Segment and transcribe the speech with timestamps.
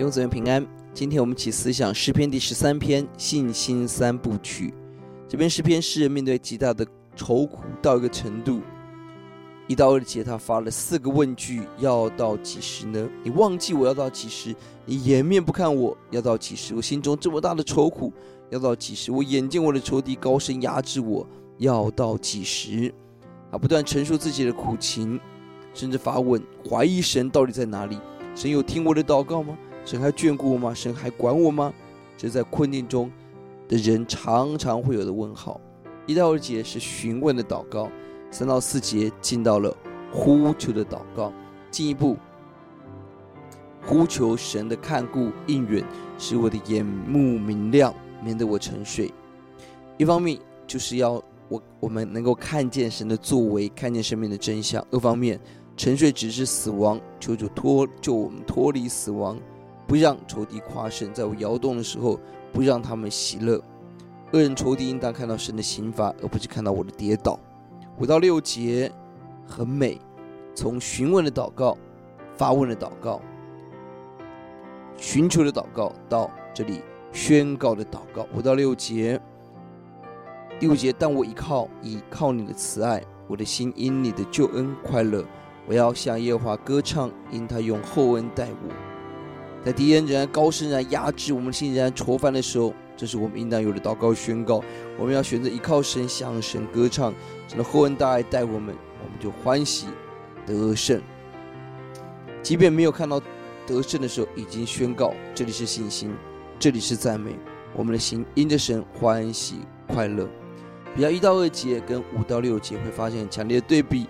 [0.00, 4.72] 弟兄姊妹平安，今天我们一起思想诗篇第十三篇信心三部曲。
[5.28, 8.62] 这篇诗篇诗人面对极大的愁苦到一个程度，
[9.68, 13.10] 一到二节他发了四个问句：要到几时呢？
[13.22, 14.56] 你忘记我要到几时？
[14.86, 16.74] 你掩面不看我要到几时？
[16.74, 18.10] 我心中这么大的愁苦
[18.48, 19.12] 要到几时？
[19.12, 21.26] 我眼见我的仇敌高声压制我
[21.58, 22.90] 要到几时？
[23.50, 25.20] 啊，不断陈述自己的苦情，
[25.74, 27.98] 甚至发问怀疑神到底在哪里？
[28.34, 29.58] 神有听我的祷告吗？
[29.84, 30.74] 神还眷顾我吗？
[30.74, 31.72] 神还管我吗？
[32.16, 33.10] 这在困境中
[33.68, 35.60] 的人常常会有的问号。
[36.06, 37.90] 一到二节是询问的祷告，
[38.30, 39.74] 三到四节进到了
[40.12, 41.32] 呼求的祷告，
[41.70, 42.16] 进一步
[43.84, 45.84] 呼求神的看顾应允，
[46.18, 49.12] 使我的眼目明亮，免得我沉睡。
[49.96, 55.40] 一方面就是要我我们能够看见神的作为，看见生命的真相；二方面，
[55.76, 59.38] 沉睡只是死亡，求主脱救我们脱离死亡。
[59.90, 62.16] 不让仇敌夸胜，在我摇动的时候，
[62.52, 63.60] 不让他们喜乐。
[64.32, 67.36] 恶人仇敌应当看到神的刑罚，而不是看到我的跌倒。
[67.98, 68.88] 五到六节
[69.44, 70.00] 很美，
[70.54, 71.76] 从询问的祷告、
[72.36, 73.20] 发问的祷告、
[74.96, 78.24] 寻求的祷告，到这里宣告的祷告。
[78.32, 79.20] 五到六节，
[80.60, 85.24] 第五节，但我依靠倚靠你的慈爱，我的心因你的救恩快乐。
[85.66, 88.89] 我要向耶和华歌唱，因他用厚恩待我。
[89.64, 94.62] 在敌人仍然高声来压制我们心，仍然愁烦的时候，这是我们应当有的祷告宣告。
[94.98, 97.12] 我们要选择依靠神，向神歌唱，
[97.46, 99.88] 神的厚恩大爱带我们，我们就欢喜
[100.46, 101.00] 得胜。
[102.42, 103.20] 即便没有看到
[103.66, 106.14] 得胜的时候，已经宣告这里是信心，
[106.58, 107.36] 这里是赞美。
[107.76, 110.26] 我们的心因着神欢喜快乐。
[110.94, 114.06] 比较一到二节跟五到六节会发现很强烈的对比。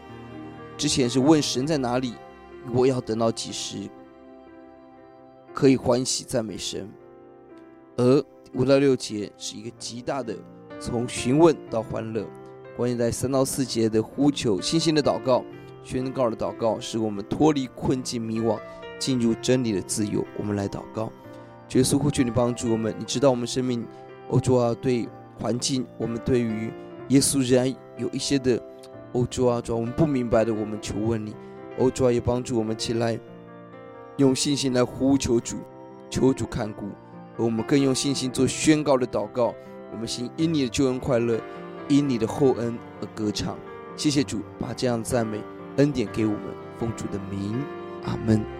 [0.79, 2.14] 之前是问神在哪里，
[2.73, 3.91] 我要等到几时？
[5.52, 6.88] 可以欢喜赞美神，
[7.96, 8.24] 而
[8.55, 10.34] 五到六节是一个极大的
[10.78, 12.27] 从询问到欢乐。
[12.77, 15.44] 关键在三到四节的呼求、信心的祷告、
[15.84, 18.58] 宣告的祷告，使我们脱离困境迷惘，
[18.98, 20.24] 进入真理的自由。
[20.38, 21.12] 我们来祷告，
[21.72, 22.94] 耶稣呼求你帮助我们。
[22.98, 23.84] 你知道我们生命，
[24.28, 25.06] 哦主啊，对
[25.38, 26.70] 环境，我们对于
[27.08, 28.56] 耶稣仍然有一些的，
[29.12, 31.34] 哦主啊，主啊，我们不明白的，我们求问你，
[31.77, 33.18] 哦主啊，也帮助我们起来。
[34.20, 35.57] 用信心来呼求主，
[36.11, 36.91] 求主看顾，
[37.39, 39.55] 而我们更用信心做宣告的祷告。
[39.91, 41.41] 我们心因你的救恩快乐，
[41.89, 43.57] 因你的厚恩而歌唱。
[43.97, 45.41] 谢谢主，把这样赞美
[45.79, 46.42] 恩典给我们，
[46.79, 47.64] 奉主的名，
[48.05, 48.60] 阿门。